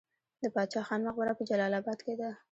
د 0.41 0.43
باچا 0.55 0.81
خان 0.87 1.01
مقبره 1.07 1.33
په 1.37 1.43
جلال 1.49 1.73
اباد 1.79 1.99
کې 2.05 2.13
ده 2.19 2.29